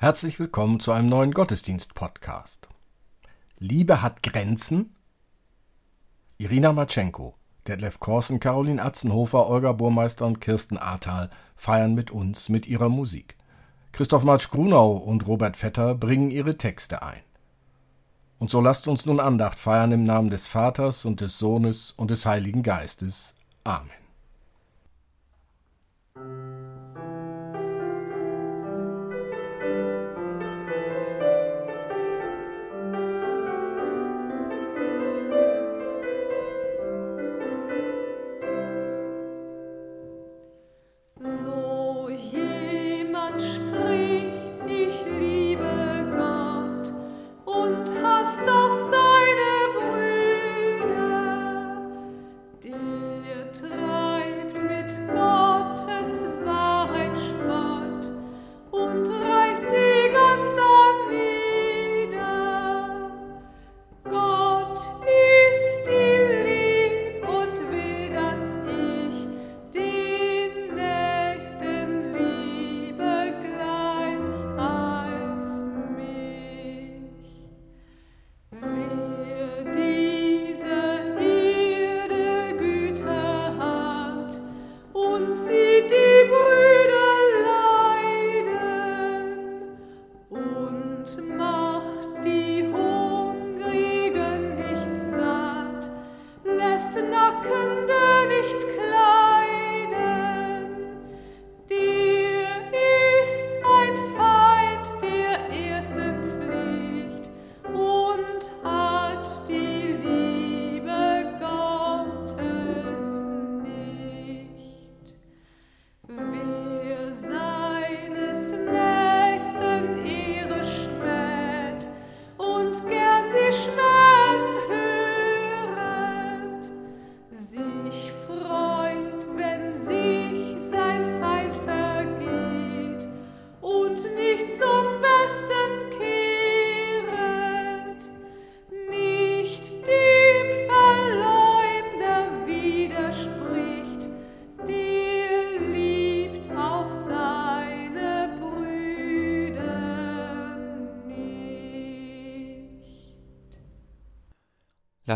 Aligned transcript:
Herzlich 0.00 0.38
willkommen 0.38 0.78
zu 0.78 0.92
einem 0.92 1.08
neuen 1.08 1.32
Gottesdienst-Podcast. 1.32 2.68
Liebe 3.58 4.00
hat 4.00 4.22
Grenzen? 4.22 4.94
Irina 6.36 6.72
Matschenko, 6.72 7.34
Detlef 7.66 7.98
Korsen, 7.98 8.38
Caroline 8.38 8.80
Atzenhofer, 8.80 9.48
Olga 9.48 9.72
Burmeister 9.72 10.24
und 10.24 10.40
Kirsten 10.40 10.78
Ahrtal 10.78 11.30
feiern 11.56 11.96
mit 11.96 12.12
uns 12.12 12.48
mit 12.48 12.68
ihrer 12.68 12.88
Musik. 12.88 13.36
Christoph 13.90 14.22
Matsch-Grunau 14.22 14.92
und 14.98 15.26
Robert 15.26 15.56
Vetter 15.56 15.96
bringen 15.96 16.30
ihre 16.30 16.56
Texte 16.56 17.02
ein. 17.02 17.24
Und 18.38 18.52
so 18.52 18.60
lasst 18.60 18.86
uns 18.86 19.04
nun 19.04 19.18
Andacht 19.18 19.58
feiern 19.58 19.90
im 19.90 20.04
Namen 20.04 20.30
des 20.30 20.46
Vaters 20.46 21.06
und 21.06 21.20
des 21.20 21.40
Sohnes 21.40 21.90
und 21.90 22.12
des 22.12 22.24
Heiligen 22.24 22.62
Geistes. 22.62 23.34
Amen. 23.64 23.90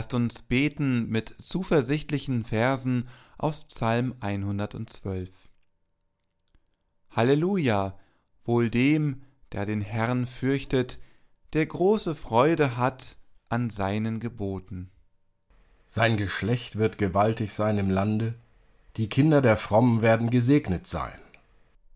Lasst 0.03 0.15
uns 0.15 0.43
beten 0.43 1.09
mit 1.11 1.37
zuversichtlichen 1.41 2.43
Versen 2.43 3.09
aus 3.39 3.63
Psalm 3.69 4.17
112. 4.19 5.31
Halleluja, 7.11 7.97
wohl 8.45 8.69
dem, 8.69 9.23
der 9.53 9.65
den 9.65 9.81
Herrn 9.81 10.27
fürchtet, 10.27 10.99
der 11.53 11.67
große 11.67 12.17
Freude 12.17 12.77
hat 12.77 13.17
an 13.49 13.71
seinen 13.71 14.19
Geboten. 14.19 14.91
Sein 15.87 16.17
Geschlecht 16.17 16.75
wird 16.75 16.99
gewaltig 16.99 17.53
sein 17.53 17.79
im 17.79 17.89
Lande, 17.89 18.35
die 18.97 19.09
Kinder 19.09 19.41
der 19.41 19.57
Frommen 19.57 20.03
werden 20.03 20.31
gesegnet 20.31 20.89
sein. 20.89 21.21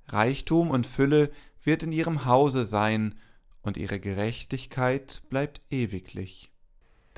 Reichtum 0.07 0.71
und 0.71 0.87
Fülle 0.87 1.33
wird 1.65 1.83
in 1.83 1.91
ihrem 1.91 2.25
Hause 2.25 2.67
sein, 2.67 3.17
und 3.63 3.77
ihre 3.77 3.99
Gerechtigkeit 3.99 5.23
bleibt 5.29 5.61
ewiglich. 5.71 6.53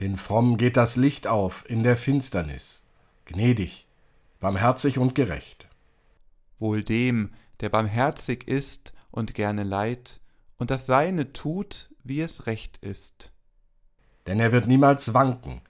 Den 0.01 0.17
Frommen 0.17 0.59
geht 0.59 0.77
das 0.77 0.97
Licht 0.97 1.27
auf 1.27 1.69
in 1.69 1.83
der 1.83 1.97
Finsternis, 1.97 2.85
gnädig, 3.25 3.87
barmherzig 4.39 4.99
und 4.99 5.15
gerecht. 5.15 5.69
Wohl 6.59 6.83
dem, 6.83 7.33
der 7.61 7.69
barmherzig 7.69 8.47
ist 8.47 8.93
und 9.11 9.35
gerne 9.35 9.65
leid 9.65 10.21
und 10.57 10.71
das 10.71 10.87
Seine 10.87 11.33
tut, 11.33 11.91
wie 12.05 12.21
es 12.21 12.47
recht 12.47 12.77
ist. 12.79 13.33
Denn 14.27 14.39
er 14.39 14.53
wird 14.53 14.67
niemals 14.67 15.15
wanken, 15.15 15.63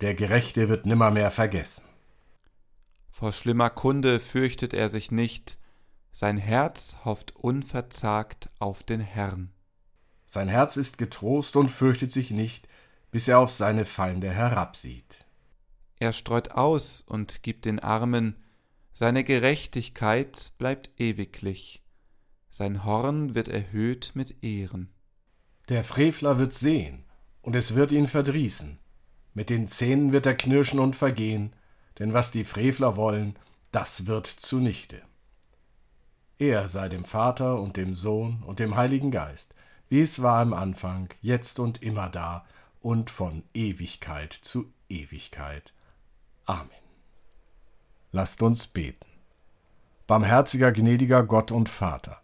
der 0.00 0.14
Gerechte 0.14 0.68
wird 0.68 0.86
nimmermehr 0.86 1.30
vergessen. 1.30 1.84
Vor 3.10 3.32
schlimmer 3.32 3.70
Kunde 3.70 4.18
fürchtet 4.18 4.72
er 4.72 4.88
sich 4.88 5.10
nicht, 5.10 5.58
sein 6.10 6.38
Herz 6.38 6.96
hofft 7.04 7.36
unverzagt 7.36 8.48
auf 8.58 8.82
den 8.82 9.00
Herrn. 9.00 9.52
Sein 10.26 10.48
Herz 10.48 10.76
ist 10.76 10.98
getrost 10.98 11.56
und 11.56 11.70
fürchtet 11.70 12.12
sich 12.12 12.30
nicht, 12.30 12.66
bis 13.10 13.28
er 13.28 13.38
auf 13.38 13.50
seine 13.50 13.84
Feinde 13.84 14.30
herabsieht. 14.30 15.26
Er 15.98 16.12
streut 16.12 16.52
aus 16.52 17.02
und 17.06 17.42
gibt 17.42 17.64
den 17.64 17.78
Armen, 17.78 18.36
seine 18.92 19.24
Gerechtigkeit 19.24 20.52
bleibt 20.58 20.90
ewiglich, 20.98 21.82
sein 22.48 22.84
Horn 22.84 23.34
wird 23.34 23.48
erhöht 23.48 24.12
mit 24.14 24.42
Ehren. 24.42 24.90
Der 25.68 25.84
Frevler 25.84 26.38
wird 26.38 26.52
sehen, 26.52 27.04
und 27.42 27.54
es 27.54 27.74
wird 27.74 27.92
ihn 27.92 28.08
verdrießen, 28.08 28.78
mit 29.34 29.50
den 29.50 29.68
Zähnen 29.68 30.12
wird 30.12 30.26
er 30.26 30.34
knirschen 30.34 30.80
und 30.80 30.96
vergehen, 30.96 31.54
denn 31.98 32.12
was 32.12 32.30
die 32.30 32.44
Frevler 32.44 32.96
wollen, 32.96 33.36
das 33.72 34.06
wird 34.06 34.26
zunichte. 34.26 35.02
Er 36.38 36.68
sei 36.68 36.88
dem 36.88 37.04
Vater 37.04 37.60
und 37.60 37.76
dem 37.76 37.94
Sohn 37.94 38.42
und 38.42 38.58
dem 38.58 38.74
Heiligen 38.74 39.10
Geist, 39.10 39.54
wie 39.88 40.00
es 40.00 40.22
war 40.22 40.42
im 40.42 40.54
Anfang, 40.54 41.10
jetzt 41.20 41.60
und 41.60 41.82
immer 41.82 42.08
da, 42.08 42.46
und 42.80 43.10
von 43.10 43.42
Ewigkeit 43.54 44.32
zu 44.32 44.72
Ewigkeit. 44.88 45.72
Amen. 46.46 46.70
Lasst 48.12 48.42
uns 48.42 48.66
beten. 48.66 49.06
Barmherziger, 50.06 50.72
gnädiger 50.72 51.22
Gott 51.22 51.52
und 51.52 51.68
Vater, 51.68 52.20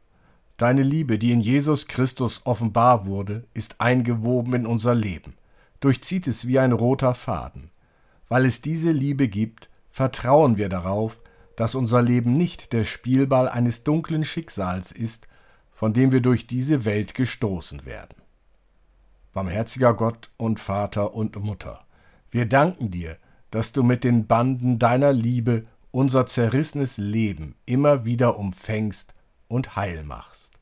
deine 0.57 0.83
Liebe, 0.83 1.19
die 1.19 1.31
in 1.31 1.41
Jesus 1.41 1.87
Christus 1.87 2.41
offenbar 2.45 3.07
wurde, 3.07 3.45
ist 3.55 3.81
eingewoben 3.81 4.55
in 4.55 4.67
unser 4.67 4.95
Leben, 4.95 5.35
durchzieht 5.81 6.27
es 6.27 6.49
wie 6.49 6.59
ein 6.59 6.73
roter 6.73 7.15
Faden. 7.15 7.71
Weil 8.29 8.45
es 8.45 8.61
diese 8.61 8.91
Liebe 8.91 9.29
gibt, 9.29 9.71
vertrauen 9.93 10.57
wir 10.57 10.69
darauf, 10.69 11.21
dass 11.55 11.77
unser 11.77 12.03
Leben 12.03 12.33
nicht 12.33 12.73
der 12.73 12.85
Spielball 12.85 13.49
eines 13.49 13.85
dunklen 13.85 14.25
Schicksals 14.25 14.91
ist, 14.91 15.29
von 15.71 15.93
dem 15.93 16.11
wir 16.11 16.21
durch 16.21 16.49
diese 16.49 16.85
Welt 16.85 17.15
gestoßen 17.15 17.87
werden 17.87 18.26
barmherziger 19.37 19.93
Gott 19.93 20.31
und 20.39 20.59
Vater 20.61 21.13
und 21.13 21.37
Mutter. 21.37 21.85
Wir 22.31 22.47
danken 22.47 22.91
dir, 22.91 23.19
dass 23.51 23.73
du 23.73 23.83
mit 23.83 24.03
den 24.03 24.27
Banden 24.27 24.79
deiner 24.79 25.13
Liebe 25.13 25.67
unser 25.91 26.25
zerrissenes 26.25 26.97
Leben 26.97 27.55
immer 27.67 28.07
wieder 28.07 28.39
umfängst 28.39 29.13
und 29.47 29.77
heil 29.77 30.05
machst. 30.05 30.55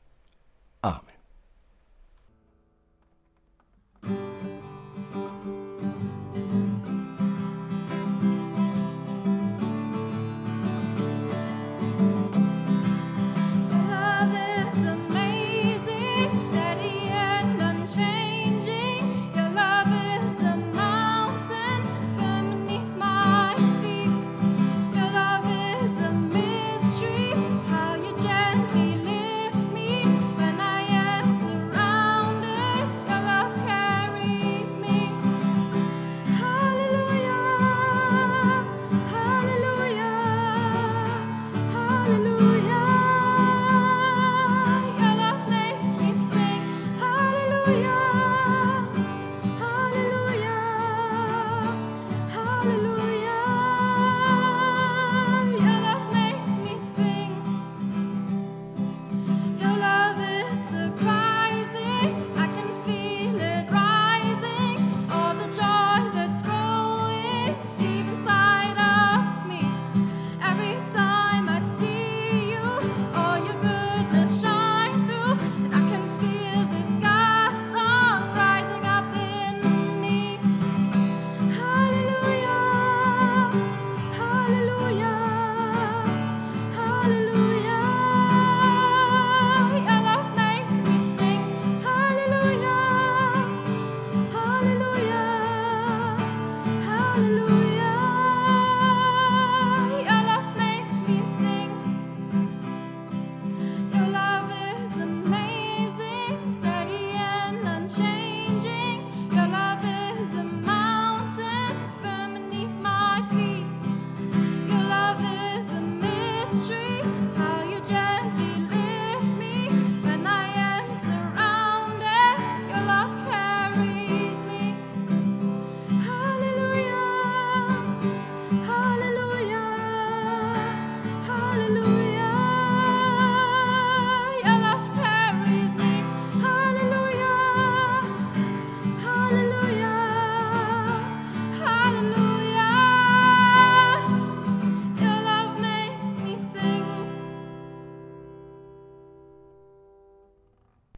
Amen. 0.81 1.05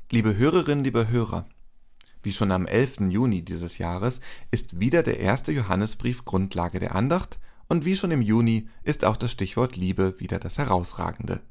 Liebe 0.10 0.38
Hörerinnen, 0.38 0.86
liebe 0.86 1.10
Hörer, 1.10 1.50
wie 2.24 2.32
schon 2.32 2.54
am 2.54 2.66
11. 2.66 3.10
Juni 3.10 3.42
dieses 3.42 3.78
Jahres 3.78 4.22
ist 4.52 4.80
wieder 4.80 5.04
der 5.04 5.20
erste 5.20 5.52
Johannesbrief 5.52 6.24
Grundlage 6.24 6.80
der 6.80 6.96
Andacht 6.96 7.40
und 7.68 7.84
wie 7.84 7.98
schon 7.98 8.12
im 8.12 8.22
Juni 8.22 8.70
ist 8.84 9.04
auch 9.04 9.18
das 9.18 9.34
Stichwort 9.34 9.76
Liebe 9.76 10.18
wieder 10.22 10.40
das 10.40 10.58
herausragende. 10.58 11.42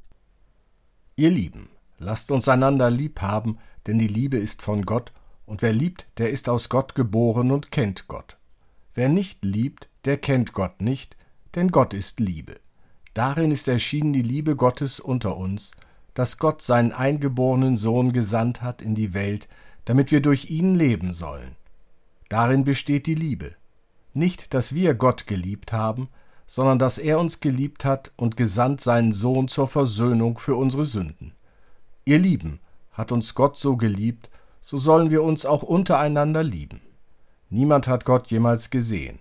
Ihr 1.16 1.30
Lieben, 1.30 1.68
lasst 1.98 2.30
uns 2.30 2.48
einander 2.48 2.88
lieb 2.88 3.20
haben, 3.20 3.58
denn 3.86 3.98
die 3.98 4.08
Liebe 4.08 4.38
ist 4.38 4.62
von 4.62 4.86
Gott, 4.86 5.12
und 5.44 5.60
wer 5.60 5.75
liebt, 5.75 6.06
der 6.16 6.30
ist 6.30 6.48
aus 6.48 6.70
Gott 6.70 6.94
geboren 6.94 7.50
und 7.50 7.70
kennt 7.70 8.08
Gott. 8.08 8.38
Wer 8.94 9.10
nicht 9.10 9.44
liebt, 9.44 9.90
der 10.06 10.16
kennt 10.16 10.54
Gott 10.54 10.80
nicht, 10.80 11.14
denn 11.56 11.68
Gott 11.68 11.92
ist 11.92 12.20
Liebe. 12.20 12.58
Darin 13.12 13.50
ist 13.50 13.68
erschienen 13.68 14.14
die 14.14 14.22
Liebe 14.22 14.56
Gottes 14.56 14.98
unter 14.98 15.36
uns, 15.36 15.72
dass 16.16 16.38
Gott 16.38 16.62
seinen 16.62 16.92
eingeborenen 16.92 17.76
Sohn 17.76 18.14
gesandt 18.14 18.62
hat 18.62 18.80
in 18.80 18.94
die 18.94 19.12
Welt, 19.12 19.49
damit 19.85 20.11
wir 20.11 20.23
durch 20.23 20.49
ihn 20.49 20.75
leben 20.75 21.12
sollen. 21.12 21.56
Darin 22.30 22.64
besteht 22.64 23.06
die 23.06 23.14
Liebe. 23.14 23.52
Nicht, 24.14 24.54
dass 24.54 24.75
wir 24.75 24.94
Gott 24.94 25.26
geliebt 25.26 25.75
haben, 25.75 26.08
sondern 26.46 26.78
dass 26.78 26.96
er 26.96 27.20
uns 27.20 27.40
geliebt 27.40 27.85
hat 27.85 28.12
und 28.16 28.38
gesandt 28.38 28.80
seinen 28.80 29.12
Sohn 29.12 29.46
zur 29.46 29.68
Versöhnung 29.68 30.38
für 30.38 30.56
unsere 30.56 30.87
Sünden. 30.87 31.35
Ihr 32.06 32.18
Lieben, 32.18 32.61
hat 32.92 33.12
uns 33.12 33.35
Gott 33.35 33.58
so 33.58 33.76
geliebt, 33.76 34.30
so 34.62 34.78
sollen 34.78 35.11
wir 35.11 35.23
uns 35.23 35.44
auch 35.44 35.62
untereinander 35.62 36.42
lieben. 36.42 36.80
Niemand 37.50 37.88
hat 37.88 38.06
Gott 38.06 38.28
jemals 38.28 38.70
gesehen. 38.70 39.18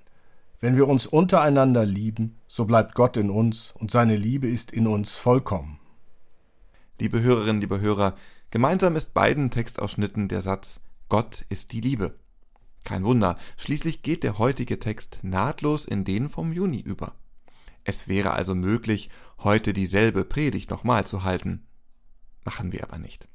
Wenn 0.62 0.78
wir 0.78 0.88
uns 0.88 1.08
untereinander 1.08 1.86
lieben, 1.86 2.38
so 2.48 2.64
bleibt 2.64 2.96
Gott 2.96 3.18
in 3.18 3.30
uns 3.30 3.74
und 3.78 3.92
seine 3.92 4.16
Liebe 4.16 4.48
ist 4.48 4.72
in 4.72 4.88
uns 4.88 5.18
vollkommen. 5.18 5.82
Liebe 6.98 7.22
Hörerinnen, 7.22 7.60
liebe 7.60 7.82
Hörer, 7.82 8.16
gemeinsam 8.52 8.96
ist 8.96 9.14
beiden 9.14 9.52
Textausschnitten 9.52 10.30
der 10.30 10.42
Satz 10.42 10.80
Gott 11.10 11.46
ist 11.50 11.74
die 11.74 11.82
Liebe. 11.82 12.16
Kein 12.86 13.04
Wunder, 13.04 13.38
schließlich 13.58 14.02
geht 14.02 14.24
der 14.24 14.38
heutige 14.38 14.80
Text 14.80 15.20
nahtlos 15.22 15.86
in 15.86 16.06
den 16.06 16.30
vom 16.30 16.54
Juni 16.54 16.80
über. 16.80 17.14
Es 17.84 18.08
wäre 18.08 18.32
also 18.32 18.56
möglich, 18.56 19.10
heute 19.40 19.74
dieselbe 19.74 20.24
Predigt 20.24 20.70
nochmal 20.70 21.06
zu 21.06 21.24
halten. 21.24 21.66
Machen 22.46 22.72
wir 22.72 22.84
aber 22.84 22.98
nicht. 22.98 23.28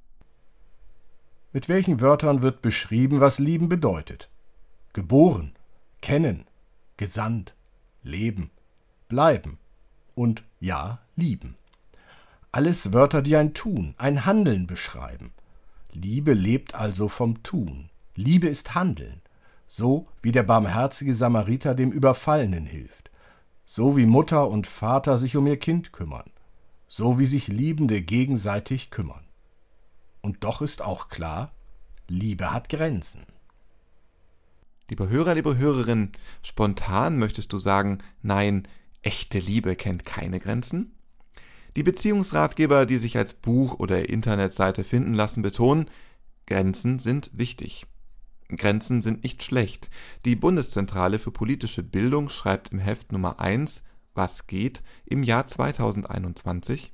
Mit 1.52 1.68
welchen 1.68 2.00
Wörtern 2.00 2.40
wird 2.40 2.62
beschrieben, 2.62 3.20
was 3.20 3.38
lieben 3.38 3.68
bedeutet? 3.68 4.30
Geboren, 4.94 5.52
kennen, 6.00 6.46
gesandt, 6.96 7.54
leben, 8.02 8.50
bleiben 9.08 9.58
und 10.14 10.44
ja, 10.60 11.00
lieben. 11.14 11.56
Alles 12.52 12.92
Wörter, 12.92 13.22
die 13.22 13.36
ein 13.36 13.54
Tun, 13.54 13.94
ein 13.96 14.26
Handeln 14.26 14.66
beschreiben. 14.66 15.32
Liebe 15.92 16.32
lebt 16.32 16.74
also 16.74 17.08
vom 17.08 17.42
Tun. 17.42 17.90
Liebe 18.16 18.48
ist 18.48 18.74
Handeln. 18.74 19.22
So 19.68 20.08
wie 20.20 20.32
der 20.32 20.42
barmherzige 20.42 21.14
Samariter 21.14 21.76
dem 21.76 21.92
Überfallenen 21.92 22.66
hilft. 22.66 23.10
So 23.64 23.96
wie 23.96 24.06
Mutter 24.06 24.48
und 24.48 24.66
Vater 24.66 25.16
sich 25.16 25.36
um 25.36 25.46
ihr 25.46 25.58
Kind 25.58 25.92
kümmern. 25.92 26.30
So 26.88 27.20
wie 27.20 27.26
sich 27.26 27.46
Liebende 27.46 28.02
gegenseitig 28.02 28.90
kümmern. 28.90 29.24
Und 30.20 30.42
doch 30.42 30.60
ist 30.60 30.82
auch 30.82 31.08
klar, 31.08 31.52
Liebe 32.08 32.52
hat 32.52 32.68
Grenzen. 32.68 33.22
Lieber 34.88 35.08
Hörer, 35.08 35.36
liebe 35.36 35.56
Hörerin, 35.56 36.10
spontan 36.42 37.16
möchtest 37.16 37.52
du 37.52 37.60
sagen, 37.60 37.98
nein, 38.22 38.66
echte 39.02 39.38
Liebe 39.38 39.76
kennt 39.76 40.04
keine 40.04 40.40
Grenzen? 40.40 40.96
Die 41.76 41.82
Beziehungsratgeber, 41.82 42.86
die 42.86 42.96
sich 42.96 43.16
als 43.16 43.34
Buch 43.34 43.78
oder 43.78 44.08
Internetseite 44.08 44.84
finden 44.84 45.14
lassen, 45.14 45.42
betonen, 45.42 45.86
Grenzen 46.46 46.98
sind 46.98 47.30
wichtig. 47.32 47.86
Grenzen 48.48 49.02
sind 49.02 49.22
nicht 49.22 49.42
schlecht. 49.42 49.88
Die 50.24 50.34
Bundeszentrale 50.34 51.18
für 51.20 51.30
politische 51.30 51.84
Bildung 51.84 52.28
schreibt 52.28 52.72
im 52.72 52.80
Heft 52.80 53.12
Nummer 53.12 53.38
1 53.38 53.84
Was 54.14 54.48
geht 54.48 54.82
im 55.06 55.22
Jahr 55.22 55.46
2021 55.46 56.92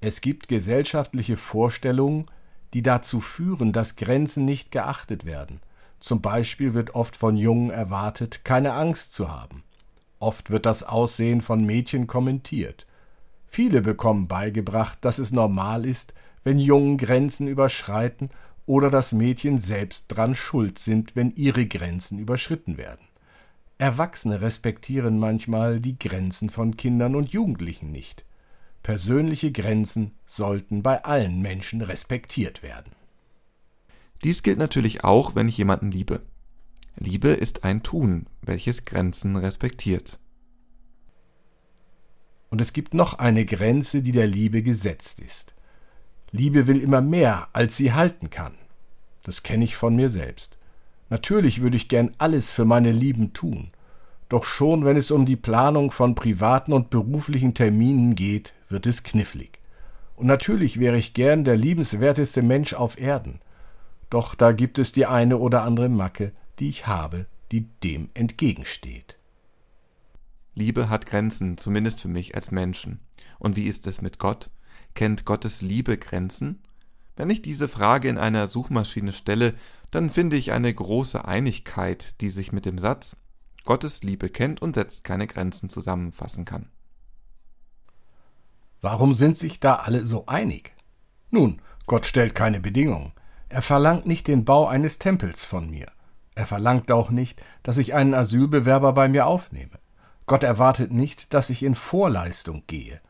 Es 0.00 0.20
gibt 0.20 0.48
gesellschaftliche 0.48 1.36
Vorstellungen, 1.36 2.26
die 2.74 2.82
dazu 2.82 3.20
führen, 3.20 3.72
dass 3.72 3.96
Grenzen 3.96 4.44
nicht 4.44 4.70
geachtet 4.70 5.24
werden. 5.24 5.60
Zum 5.98 6.20
Beispiel 6.22 6.74
wird 6.74 6.94
oft 6.94 7.16
von 7.16 7.36
Jungen 7.36 7.70
erwartet, 7.70 8.44
keine 8.44 8.74
Angst 8.74 9.12
zu 9.12 9.32
haben. 9.32 9.64
Oft 10.18 10.50
wird 10.50 10.66
das 10.66 10.82
Aussehen 10.82 11.40
von 11.40 11.64
Mädchen 11.64 12.06
kommentiert. 12.06 12.86
Viele 13.46 13.82
bekommen 13.82 14.28
beigebracht, 14.28 14.98
dass 15.02 15.18
es 15.18 15.32
normal 15.32 15.86
ist, 15.86 16.12
wenn 16.44 16.58
Jungen 16.58 16.98
Grenzen 16.98 17.48
überschreiten 17.48 18.30
oder 18.66 18.90
dass 18.90 19.12
Mädchen 19.12 19.58
selbst 19.58 20.08
dran 20.08 20.34
schuld 20.34 20.78
sind, 20.78 21.16
wenn 21.16 21.34
ihre 21.34 21.66
Grenzen 21.66 22.18
überschritten 22.18 22.76
werden. 22.76 23.06
Erwachsene 23.78 24.40
respektieren 24.40 25.18
manchmal 25.18 25.80
die 25.80 25.98
Grenzen 25.98 26.50
von 26.50 26.76
Kindern 26.76 27.14
und 27.14 27.30
Jugendlichen 27.30 27.92
nicht. 27.92 28.24
Persönliche 28.82 29.52
Grenzen 29.52 30.12
sollten 30.26 30.82
bei 30.82 31.04
allen 31.04 31.40
Menschen 31.40 31.80
respektiert 31.80 32.62
werden. 32.62 32.92
Dies 34.24 34.42
gilt 34.42 34.58
natürlich 34.58 35.04
auch, 35.04 35.34
wenn 35.36 35.48
ich 35.48 35.58
jemanden 35.58 35.92
liebe. 35.92 36.22
Liebe 37.00 37.28
ist 37.28 37.62
ein 37.62 37.84
Tun, 37.84 38.26
welches 38.42 38.84
Grenzen 38.84 39.36
respektiert. 39.36 40.18
Und 42.50 42.60
es 42.60 42.72
gibt 42.72 42.92
noch 42.92 43.20
eine 43.20 43.44
Grenze, 43.44 44.02
die 44.02 44.10
der 44.10 44.26
Liebe 44.26 44.62
gesetzt 44.62 45.20
ist. 45.20 45.54
Liebe 46.32 46.66
will 46.66 46.80
immer 46.80 47.00
mehr, 47.00 47.48
als 47.52 47.76
sie 47.76 47.92
halten 47.92 48.30
kann. 48.30 48.54
Das 49.22 49.44
kenne 49.44 49.64
ich 49.64 49.76
von 49.76 49.94
mir 49.94 50.08
selbst. 50.08 50.56
Natürlich 51.08 51.60
würde 51.60 51.76
ich 51.76 51.88
gern 51.88 52.14
alles 52.18 52.52
für 52.52 52.64
meine 52.64 52.90
Lieben 52.90 53.32
tun. 53.32 53.70
Doch 54.28 54.44
schon 54.44 54.84
wenn 54.84 54.96
es 54.96 55.12
um 55.12 55.24
die 55.24 55.36
Planung 55.36 55.92
von 55.92 56.16
privaten 56.16 56.72
und 56.72 56.90
beruflichen 56.90 57.54
Terminen 57.54 58.16
geht, 58.16 58.54
wird 58.68 58.86
es 58.86 59.04
knifflig. 59.04 59.60
Und 60.16 60.26
natürlich 60.26 60.80
wäre 60.80 60.96
ich 60.96 61.14
gern 61.14 61.44
der 61.44 61.56
liebenswerteste 61.56 62.42
Mensch 62.42 62.74
auf 62.74 63.00
Erden. 63.00 63.40
Doch 64.10 64.34
da 64.34 64.50
gibt 64.50 64.78
es 64.78 64.90
die 64.90 65.06
eine 65.06 65.38
oder 65.38 65.62
andere 65.62 65.88
Macke, 65.88 66.32
die 66.58 66.68
ich 66.68 66.86
habe, 66.86 67.26
die 67.52 67.68
dem 67.82 68.10
entgegensteht. 68.14 69.16
Liebe 70.54 70.88
hat 70.88 71.06
Grenzen, 71.06 71.56
zumindest 71.56 72.00
für 72.00 72.08
mich 72.08 72.34
als 72.34 72.50
Menschen. 72.50 73.00
Und 73.38 73.56
wie 73.56 73.66
ist 73.66 73.86
es 73.86 74.02
mit 74.02 74.18
Gott? 74.18 74.50
Kennt 74.94 75.24
Gottes 75.24 75.62
Liebe 75.62 75.96
Grenzen? 75.96 76.62
Wenn 77.16 77.30
ich 77.30 77.42
diese 77.42 77.68
Frage 77.68 78.08
in 78.08 78.18
einer 78.18 78.48
Suchmaschine 78.48 79.12
stelle, 79.12 79.54
dann 79.90 80.10
finde 80.10 80.36
ich 80.36 80.52
eine 80.52 80.72
große 80.72 81.24
Einigkeit, 81.24 82.20
die 82.20 82.30
sich 82.30 82.52
mit 82.52 82.66
dem 82.66 82.78
Satz 82.78 83.16
Gottes 83.64 84.02
Liebe 84.02 84.30
kennt 84.30 84.62
und 84.62 84.74
setzt 84.74 85.04
keine 85.04 85.26
Grenzen 85.26 85.68
zusammenfassen 85.68 86.44
kann. 86.44 86.70
Warum 88.80 89.12
sind 89.12 89.36
sich 89.36 89.60
da 89.60 89.76
alle 89.76 90.04
so 90.04 90.26
einig? 90.26 90.72
Nun, 91.30 91.60
Gott 91.86 92.06
stellt 92.06 92.34
keine 92.34 92.60
Bedingungen. 92.60 93.12
Er 93.48 93.62
verlangt 93.62 94.06
nicht 94.06 94.26
den 94.28 94.44
Bau 94.44 94.66
eines 94.66 94.98
Tempels 94.98 95.44
von 95.44 95.68
mir. 95.70 95.86
Er 96.38 96.46
verlangt 96.46 96.92
auch 96.92 97.10
nicht, 97.10 97.42
dass 97.64 97.78
ich 97.78 97.94
einen 97.94 98.14
Asylbewerber 98.14 98.92
bei 98.92 99.08
mir 99.08 99.26
aufnehme. 99.26 99.80
Gott 100.26 100.44
erwartet 100.44 100.92
nicht, 100.92 101.34
dass 101.34 101.50
ich 101.50 101.64
in 101.64 101.74
Vorleistung 101.74 102.62
gehe. 102.68 103.00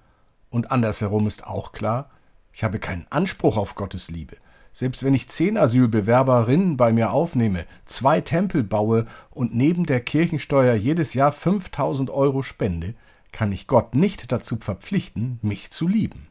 Und 0.49 0.71
andersherum 0.71 1.27
ist 1.27 1.47
auch 1.47 1.73
klar, 1.73 2.09
ich 2.55 2.65
habe 2.65 2.79
keinen 2.79 3.07
Anspruch 3.11 3.59
auf 3.59 3.75
Gottes 3.75 4.09
Liebe. 4.09 4.39
Selbst 4.73 5.05
wenn 5.05 5.13
ich 5.13 5.29
zehn 5.29 5.59
Asylbewerberinnen 5.59 6.79
bei 6.79 6.91
mir 6.91 7.13
aufnehme, 7.13 7.67
zwei 7.85 8.23
Tempel 8.23 8.65
baue 8.65 9.05
und 9.29 9.55
neben 9.55 9.85
der 9.85 10.01
Kirchensteuer 10.01 10.75
jedes 10.75 11.13
Jahr 11.13 11.31
5000 11.31 12.09
Euro 12.09 12.41
spende, 12.41 12.95
kann 13.31 13.53
ich 13.53 13.67
Gott 13.67 13.95
nicht 13.95 14.33
dazu 14.33 14.57
verpflichten, 14.57 15.39
mich 15.43 15.71
zu 15.71 15.87
lieben. 15.87 16.29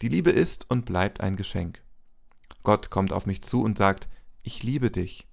Die 0.00 0.08
Liebe 0.08 0.30
ist 0.30 0.70
und 0.70 0.86
bleibt 0.86 1.20
ein 1.20 1.36
Geschenk. 1.36 1.82
Gott 2.62 2.88
kommt 2.88 3.12
auf 3.12 3.26
mich 3.26 3.42
zu 3.42 3.62
und 3.62 3.76
sagt, 3.76 4.08
ich 4.42 4.62
liebe 4.62 4.90
dich. 4.90 5.26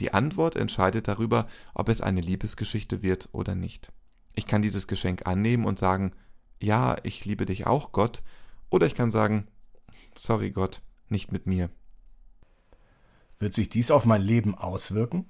Die 0.00 0.12
Antwort 0.12 0.56
entscheidet 0.56 1.08
darüber, 1.08 1.46
ob 1.74 1.88
es 1.88 2.00
eine 2.00 2.20
Liebesgeschichte 2.20 3.02
wird 3.02 3.28
oder 3.32 3.54
nicht. 3.54 3.92
Ich 4.34 4.46
kann 4.46 4.62
dieses 4.62 4.86
Geschenk 4.86 5.26
annehmen 5.26 5.64
und 5.64 5.78
sagen, 5.78 6.12
ja, 6.60 6.96
ich 7.02 7.24
liebe 7.24 7.46
dich 7.46 7.66
auch, 7.66 7.92
Gott, 7.92 8.22
oder 8.70 8.86
ich 8.86 8.94
kann 8.94 9.10
sagen, 9.10 9.46
sorry 10.16 10.50
Gott, 10.50 10.82
nicht 11.08 11.32
mit 11.32 11.46
mir. 11.46 11.70
Wird 13.38 13.54
sich 13.54 13.68
dies 13.68 13.90
auf 13.90 14.04
mein 14.04 14.22
Leben 14.22 14.54
auswirken? 14.54 15.26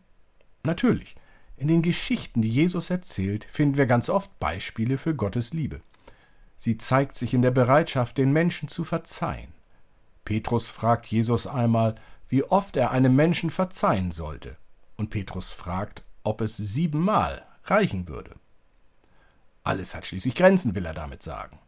Natürlich. 0.62 1.16
In 1.56 1.68
den 1.68 1.82
Geschichten, 1.82 2.42
die 2.42 2.50
Jesus 2.50 2.90
erzählt, 2.90 3.44
finden 3.44 3.76
wir 3.76 3.86
ganz 3.86 4.08
oft 4.10 4.38
Beispiele 4.38 4.98
für 4.98 5.14
Gottes 5.14 5.52
Liebe. 5.52 5.80
Sie 6.56 6.76
zeigt 6.76 7.16
sich 7.16 7.34
in 7.34 7.42
der 7.42 7.50
Bereitschaft, 7.50 8.18
den 8.18 8.32
Menschen 8.32 8.68
zu 8.68 8.84
verzeihen. 8.84 9.52
Petrus 10.24 10.70
fragt 10.70 11.06
Jesus 11.06 11.46
einmal, 11.46 11.94
wie 12.28 12.44
oft 12.44 12.76
er 12.76 12.90
einem 12.90 13.14
Menschen 13.14 13.50
verzeihen 13.50 14.10
sollte. 14.10 14.56
Und 14.96 15.10
Petrus 15.10 15.52
fragt, 15.52 16.02
ob 16.22 16.40
es 16.40 16.56
siebenmal 16.56 17.46
reichen 17.64 18.08
würde. 18.08 18.32
Alles 19.62 19.94
hat 19.94 20.06
schließlich 20.06 20.34
Grenzen, 20.34 20.74
will 20.74 20.86
er 20.86 20.94
damit 20.94 21.22
sagen. 21.22 21.58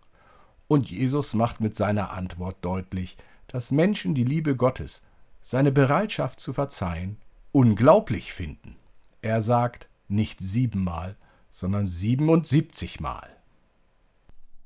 Und 0.68 0.90
Jesus 0.90 1.34
macht 1.34 1.60
mit 1.60 1.74
seiner 1.74 2.10
Antwort 2.10 2.56
deutlich, 2.60 3.16
dass 3.46 3.70
Menschen 3.70 4.14
die 4.14 4.24
Liebe 4.24 4.54
Gottes, 4.56 5.02
seine 5.42 5.72
Bereitschaft 5.72 6.40
zu 6.40 6.52
verzeihen, 6.52 7.16
unglaublich 7.52 8.32
finden. 8.32 8.76
Er 9.22 9.42
sagt 9.42 9.88
nicht 10.08 10.40
siebenmal, 10.40 11.16
sondern 11.50 11.86
siebenundsiebzigmal. 11.86 13.28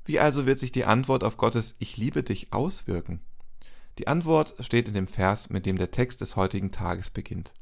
Wie 0.05 0.19
also 0.19 0.45
wird 0.45 0.59
sich 0.59 0.71
die 0.71 0.85
Antwort 0.85 1.23
auf 1.23 1.37
Gottes 1.37 1.75
Ich 1.79 1.97
liebe 1.97 2.23
dich 2.23 2.51
auswirken? 2.51 3.21
Die 3.99 4.07
Antwort 4.07 4.55
steht 4.59 4.87
in 4.87 4.93
dem 4.93 5.07
Vers, 5.07 5.49
mit 5.49 5.65
dem 5.65 5.77
der 5.77 5.91
Text 5.91 6.21
des 6.21 6.35
heutigen 6.35 6.71
Tages 6.71 7.11
beginnt. 7.11 7.53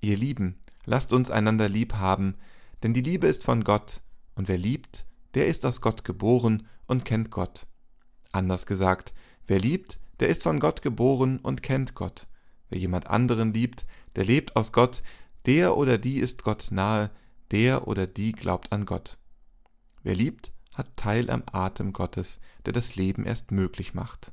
Ihr 0.00 0.16
Lieben, 0.16 0.58
lasst 0.84 1.12
uns 1.12 1.30
einander 1.30 1.68
lieb 1.68 1.94
haben, 1.94 2.36
denn 2.82 2.94
die 2.94 3.00
Liebe 3.00 3.26
ist 3.26 3.44
von 3.44 3.64
Gott, 3.64 4.02
und 4.34 4.48
wer 4.48 4.58
liebt, 4.58 5.06
der 5.34 5.46
ist 5.46 5.64
aus 5.64 5.80
Gott 5.80 6.04
geboren 6.04 6.66
und 6.86 7.04
kennt 7.04 7.30
Gott. 7.30 7.66
Anders 8.30 8.66
gesagt, 8.66 9.14
wer 9.46 9.58
liebt, 9.58 9.98
der 10.20 10.28
ist 10.28 10.42
von 10.42 10.60
Gott 10.60 10.82
geboren 10.82 11.38
und 11.38 11.62
kennt 11.62 11.94
Gott. 11.94 12.26
Wer 12.68 12.78
jemand 12.78 13.06
anderen 13.06 13.52
liebt, 13.52 13.86
der 14.16 14.24
lebt 14.24 14.54
aus 14.54 14.72
Gott, 14.72 15.02
der 15.46 15.76
oder 15.76 15.96
die 15.98 16.18
ist 16.18 16.42
Gott 16.42 16.68
nahe, 16.70 17.10
der 17.50 17.88
oder 17.88 18.06
die 18.06 18.32
glaubt 18.32 18.72
an 18.72 18.84
Gott. 18.84 19.18
Wer 20.02 20.14
liebt, 20.14 20.52
hat 20.74 20.96
Teil 20.96 21.30
am 21.30 21.42
Atem 21.50 21.92
Gottes, 21.92 22.40
der 22.66 22.72
das 22.72 22.96
Leben 22.96 23.24
erst 23.24 23.50
möglich 23.50 23.94
macht. 23.94 24.32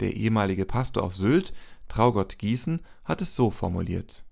Der 0.00 0.14
ehemalige 0.14 0.64
Pastor 0.64 1.02
auf 1.02 1.14
Sylt, 1.14 1.52
Traugott 1.88 2.38
Gießen, 2.38 2.82
hat 3.04 3.22
es 3.22 3.34
so 3.34 3.50
formuliert. 3.50 4.24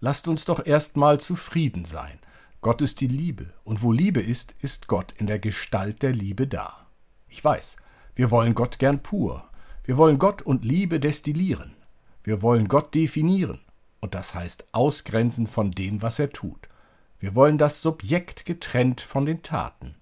Lasst 0.00 0.26
uns 0.26 0.44
doch 0.44 0.64
erstmal 0.64 1.20
zufrieden 1.20 1.84
sein. 1.84 2.18
Gott 2.60 2.80
ist 2.80 3.00
die 3.00 3.08
Liebe, 3.08 3.52
und 3.64 3.82
wo 3.82 3.92
Liebe 3.92 4.20
ist, 4.20 4.54
ist 4.60 4.86
Gott 4.86 5.12
in 5.18 5.26
der 5.26 5.38
Gestalt 5.38 6.02
der 6.02 6.12
Liebe 6.12 6.46
da. 6.46 6.86
Ich 7.28 7.42
weiß, 7.44 7.76
wir 8.14 8.30
wollen 8.30 8.54
Gott 8.54 8.78
gern 8.78 9.02
pur. 9.02 9.48
Wir 9.84 9.96
wollen 9.96 10.18
Gott 10.18 10.42
und 10.42 10.64
Liebe 10.64 11.00
destillieren. 11.00 11.74
Wir 12.22 12.42
wollen 12.42 12.68
Gott 12.68 12.94
definieren, 12.94 13.60
und 14.00 14.14
das 14.14 14.34
heißt 14.34 14.66
ausgrenzen 14.72 15.46
von 15.46 15.72
dem, 15.72 16.02
was 16.02 16.18
er 16.18 16.30
tut. 16.30 16.68
Wir 17.18 17.34
wollen 17.34 17.58
das 17.58 17.82
Subjekt 17.82 18.44
getrennt 18.44 19.00
von 19.00 19.26
den 19.26 19.42
Taten. 19.42 19.94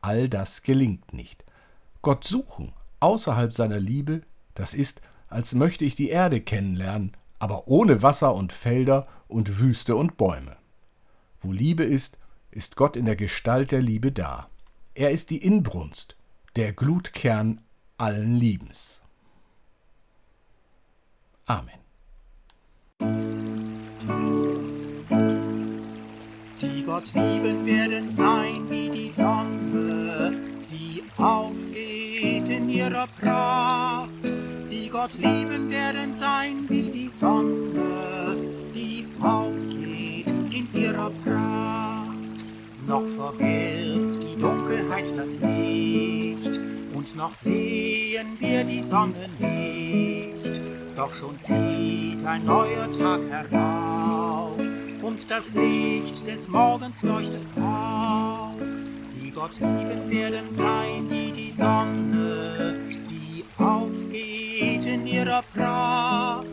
All 0.00 0.28
das 0.28 0.62
gelingt 0.62 1.12
nicht. 1.12 1.44
Gott 2.02 2.24
suchen, 2.24 2.72
außerhalb 3.00 3.52
seiner 3.52 3.78
Liebe, 3.78 4.22
das 4.54 4.74
ist, 4.74 5.00
als 5.28 5.54
möchte 5.54 5.84
ich 5.84 5.94
die 5.94 6.08
Erde 6.08 6.40
kennenlernen, 6.40 7.12
aber 7.38 7.68
ohne 7.68 8.02
Wasser 8.02 8.34
und 8.34 8.52
Felder 8.52 9.06
und 9.28 9.58
Wüste 9.58 9.96
und 9.96 10.16
Bäume. 10.16 10.56
Wo 11.38 11.52
Liebe 11.52 11.84
ist, 11.84 12.18
ist 12.50 12.76
Gott 12.76 12.96
in 12.96 13.04
der 13.04 13.16
Gestalt 13.16 13.72
der 13.72 13.82
Liebe 13.82 14.12
da. 14.12 14.48
Er 14.94 15.10
ist 15.10 15.30
die 15.30 15.38
Inbrunst, 15.38 16.16
der 16.56 16.72
Glutkern 16.72 17.60
allen 17.98 18.34
Liebens. 18.34 19.02
Amen. 21.44 21.86
Gott 26.96 27.12
lieben 27.12 27.66
werden 27.66 28.10
sein 28.10 28.70
wie 28.70 28.88
die 28.88 29.10
Sonne, 29.10 29.75
ihrer 32.86 33.06
Pracht. 33.20 34.32
Die 34.70 34.88
Gott 34.88 35.18
lieben 35.18 35.70
werden 35.70 36.14
sein 36.14 36.66
wie 36.68 36.88
die 36.88 37.08
Sonne, 37.08 38.36
die 38.74 39.06
aufgeht 39.20 40.30
in 40.50 40.68
ihrer 40.72 41.10
Pracht. 41.24 42.16
Noch 42.86 43.06
verbirgt 43.06 44.22
die 44.22 44.36
Dunkelheit 44.38 45.16
das 45.16 45.36
Licht 45.40 46.60
und 46.94 47.16
noch 47.16 47.34
sehen 47.34 48.36
wir 48.38 48.64
die 48.64 48.82
Sonne 48.82 49.28
nicht. 49.38 50.60
Doch 50.96 51.12
schon 51.12 51.38
zieht 51.38 52.24
ein 52.24 52.44
neuer 52.44 52.90
Tag 52.92 53.20
herauf 53.28 54.60
und 55.02 55.30
das 55.30 55.52
Licht 55.54 56.26
des 56.26 56.48
Morgens 56.48 57.02
leuchtet 57.02 57.42
auf. 57.56 57.95
Gott 59.36 59.60
lieben 59.60 60.10
werden 60.10 60.50
sein 60.50 61.10
wie 61.10 61.30
die 61.30 61.50
Sonne, 61.50 62.74
die 62.88 63.44
aufgeht 63.58 64.86
in 64.86 65.06
ihrer 65.06 65.42
Pracht. 65.54 66.46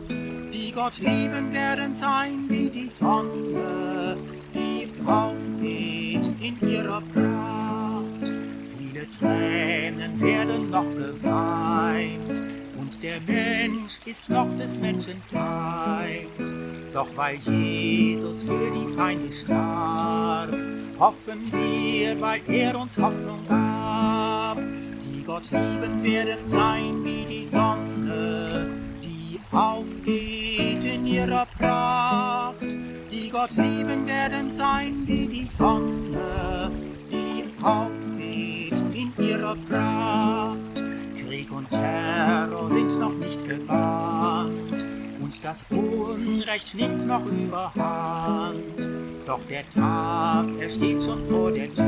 Die 0.52 0.70
Gott 0.70 0.98
lieben 0.98 1.50
werden 1.50 1.94
sein 1.94 2.44
wie 2.46 2.68
die 2.68 2.90
Sonne, 2.90 4.18
die 4.52 4.90
aufgeht 5.06 6.30
in 6.42 6.68
ihrer 6.68 7.00
Pracht. 7.00 8.34
Viele 8.76 9.10
Tränen 9.10 10.20
werden 10.20 10.68
noch 10.68 10.94
geweint 10.94 12.42
und 12.78 13.02
der 13.02 13.18
Mensch 13.22 13.98
ist 14.04 14.28
noch 14.28 14.58
des 14.58 14.78
Menschen 14.78 15.22
Feind. 15.32 16.54
Doch 16.92 17.08
weil 17.16 17.36
Jesus 17.36 18.42
für 18.42 18.70
die 18.70 18.94
Feinde 18.94 19.32
starb, 19.32 20.50
hoffen 20.98 21.50
wir, 21.52 22.20
weil 22.20 22.40
er 22.48 22.78
uns 22.78 22.98
Hoffnung 22.98 23.46
gab. 23.48 24.58
Die 25.04 25.22
Gott 25.24 25.50
lieben 25.50 26.02
werden 26.02 26.46
sein 26.46 27.04
wie 27.04 27.24
die 27.24 27.44
Sonne, 27.44 28.70
die 29.02 29.40
aufgeht 29.52 30.84
in 30.84 31.06
ihrer 31.06 31.46
Pracht. 31.58 32.76
Die 33.10 33.30
Gott 33.30 33.56
lieben 33.56 34.06
werden 34.06 34.50
sein 34.50 35.02
wie 35.06 35.26
die 35.26 35.44
Sonne, 35.44 36.70
die 37.10 37.44
aufgeht 37.62 38.80
in 38.92 39.12
ihrer 39.24 39.56
Pracht. 39.56 40.84
Krieg 41.26 41.50
und 41.50 41.70
Terror 41.70 42.70
sind 42.70 42.98
noch 42.98 43.14
nicht 43.14 43.46
gebannt 43.48 44.84
und 45.20 45.44
das 45.44 45.64
Unrecht 45.70 46.74
nimmt 46.74 47.06
noch 47.06 47.24
überhand. 47.26 49.13
Doch 49.26 49.40
der 49.48 49.66
Tag, 49.70 50.46
er 50.60 50.68
steht 50.68 51.02
schon 51.02 51.24
vor 51.24 51.50
der 51.50 51.72
Tür. 51.72 51.84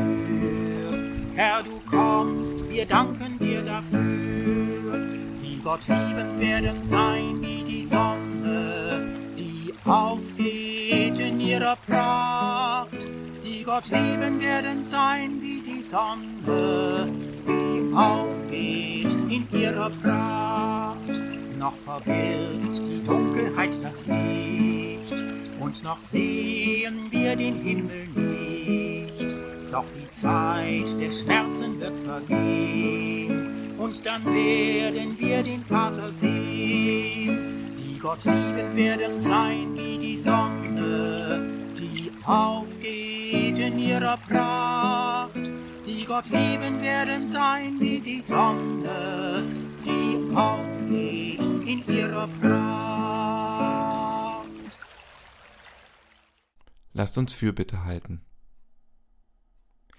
Herr, 1.35 1.63
du 1.63 1.81
kommst, 1.91 2.67
wir 2.71 2.87
danken 2.87 3.39
dir 3.39 3.63
dafür. 3.63 5.07
Die 5.43 5.61
Gott 5.63 5.87
lieben 5.87 6.41
werden 6.41 6.83
sein 6.83 7.43
wie 7.43 7.63
die 7.63 7.85
Sonne, 7.85 9.09
die 9.39 9.75
aufgeht 9.85 11.19
in 11.19 11.39
ihrer 11.39 11.77
Pracht. 11.87 13.07
Die 13.45 13.63
Gott 13.65 13.91
lieben 13.91 14.41
werden 14.41 14.83
sein 14.83 15.39
wie 15.43 15.61
die 15.61 15.83
Sonne, 15.83 17.11
die 17.47 17.95
aufgeht 17.95 19.13
in 19.29 19.47
ihrer 19.53 19.91
Pracht. 19.91 20.86
Noch 21.59 21.75
verbirgt 21.77 22.83
die 22.87 23.03
Dunkelheit 23.03 23.83
das 23.83 24.07
Licht 24.07 25.25
und 25.61 25.83
noch 25.83 26.01
sehen 26.01 27.07
wir 27.11 27.35
den 27.35 27.57
Himmel 27.63 28.09
nicht. 28.15 29.35
Doch 29.73 29.87
die 29.95 30.09
Zeit 30.11 31.01
der 31.01 31.11
Schmerzen 31.11 31.81
wird 31.81 31.97
vergehen 32.05 33.75
und 33.79 34.05
dann 34.05 34.25
werden 34.27 35.17
wir 35.19 35.43
den 35.43 35.65
Vater 35.65 36.13
sehen. 36.13 37.75
Die 37.79 37.99
Gott 37.99 38.25
lieben 38.25 38.77
werden 38.77 39.21
sein 39.21 39.75
wie 39.75 39.99
die 39.99 40.19
Sonne, 40.19 41.51
die 41.79 42.13
aufgeht 42.25 43.59
in 43.59 43.79
ihrer 43.79 44.19
Pracht 44.29 45.51
die 45.87 46.05
Gott 46.05 46.31
lieben 46.31 46.83
werden 46.83 47.27
sein 47.27 47.77
wie 47.79 48.01
die 48.01 48.21
Sonne, 48.21 49.45
die 49.87 50.35
aufgeht 50.35 51.45
in 51.45 51.87
ihrer 51.89 52.29
Pracht. 52.29 52.87
Lasst 56.93 57.19
uns 57.19 57.35
Fürbitte 57.35 57.85
halten. 57.85 58.23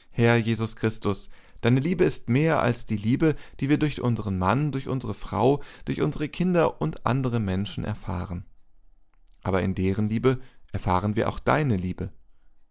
Herr 0.09 0.35
Jesus 0.37 0.75
Christus, 0.75 1.29
deine 1.61 1.79
Liebe 1.79 2.03
ist 2.03 2.27
mehr 2.27 2.59
als 2.59 2.85
die 2.85 2.97
Liebe, 2.97 3.35
die 3.59 3.69
wir 3.69 3.77
durch 3.77 4.01
unseren 4.01 4.39
Mann, 4.39 4.71
durch 4.71 4.87
unsere 4.87 5.13
Frau, 5.13 5.61
durch 5.85 6.01
unsere 6.01 6.27
Kinder 6.27 6.81
und 6.81 7.05
andere 7.05 7.39
Menschen 7.39 7.83
erfahren. 7.83 8.45
Aber 9.43 9.61
in 9.61 9.75
deren 9.75 10.09
Liebe 10.09 10.39
erfahren 10.71 11.15
wir 11.15 11.29
auch 11.29 11.37
deine 11.39 11.77
Liebe. 11.77 12.11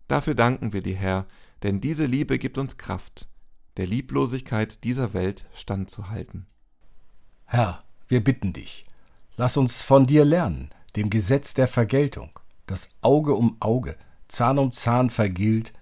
Dafür 0.08 0.34
danken 0.34 0.72
wir 0.72 0.82
dir, 0.82 0.96
Herr, 0.96 1.26
denn 1.62 1.80
diese 1.80 2.06
Liebe 2.06 2.38
gibt 2.38 2.58
uns 2.58 2.76
Kraft, 2.76 3.28
der 3.76 3.86
Lieblosigkeit 3.86 4.82
dieser 4.84 5.14
Welt 5.14 5.46
standzuhalten. 5.54 6.46
Herr, 7.56 7.82
wir 8.06 8.22
bitten 8.22 8.52
dich, 8.52 8.84
lass 9.38 9.56
uns 9.56 9.80
von 9.80 10.06
dir 10.06 10.26
lernen, 10.26 10.68
dem 10.94 11.08
Gesetz 11.08 11.54
der 11.54 11.66
Vergeltung, 11.66 12.28
das 12.66 12.90
Auge 13.00 13.32
um 13.32 13.56
Auge, 13.60 13.96
Zahn 14.28 14.58
um 14.58 14.72
Zahn 14.72 15.08
vergilt, 15.08 15.72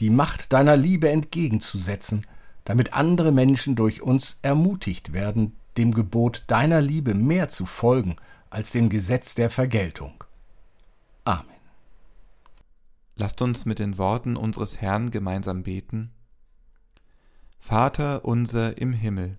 die 0.00 0.10
Macht 0.10 0.52
deiner 0.52 0.76
Liebe 0.76 1.08
entgegenzusetzen, 1.08 2.26
damit 2.64 2.94
andere 2.94 3.30
Menschen 3.30 3.76
durch 3.76 4.02
uns 4.02 4.40
ermutigt 4.42 5.12
werden, 5.12 5.54
dem 5.76 5.94
Gebot 5.94 6.42
deiner 6.48 6.80
Liebe 6.80 7.14
mehr 7.14 7.48
zu 7.48 7.64
folgen 7.64 8.16
als 8.50 8.72
dem 8.72 8.88
Gesetz 8.88 9.36
der 9.36 9.50
Vergeltung. 9.50 10.24
Amen. 11.22 11.46
Lasst 13.14 13.40
uns 13.40 13.66
mit 13.66 13.78
den 13.78 13.98
Worten 13.98 14.36
unseres 14.36 14.80
Herrn 14.80 15.12
gemeinsam 15.12 15.62
beten. 15.62 16.10
Vater 17.60 18.24
unser 18.24 18.78
im 18.78 18.92
Himmel, 18.92 19.38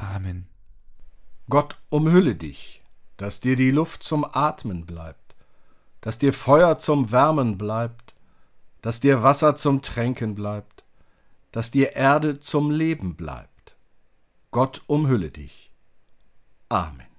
Amen. 0.00 0.46
Gott 1.48 1.76
umhülle 1.90 2.34
dich, 2.34 2.82
dass 3.16 3.40
dir 3.40 3.56
die 3.56 3.70
Luft 3.70 4.02
zum 4.02 4.24
Atmen 4.24 4.86
bleibt, 4.86 5.34
dass 6.00 6.18
dir 6.18 6.32
Feuer 6.32 6.78
zum 6.78 7.12
Wärmen 7.12 7.58
bleibt, 7.58 8.14
dass 8.80 9.00
dir 9.00 9.22
Wasser 9.22 9.56
zum 9.56 9.82
Tränken 9.82 10.34
bleibt, 10.34 10.84
dass 11.52 11.70
dir 11.70 11.96
Erde 11.96 12.40
zum 12.40 12.70
Leben 12.70 13.14
bleibt. 13.14 13.76
Gott 14.50 14.82
umhülle 14.86 15.30
dich. 15.30 15.70
Amen. 16.68 17.09